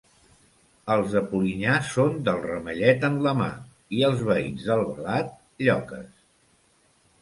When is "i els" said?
4.01-4.27